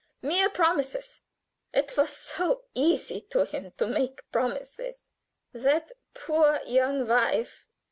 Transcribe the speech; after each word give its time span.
Mere 0.23 0.49
promises! 0.49 1.21
It 1.75 1.95
was 1.95 2.09
so 2.17 2.63
easy 2.73 3.21
to 3.29 3.45
him 3.45 3.71
to 3.77 3.85
make 3.85 4.23
promises. 4.31 5.05
"That 5.53 5.91
poor 6.15 6.59
young 6.65 7.07
wife! 7.07 7.67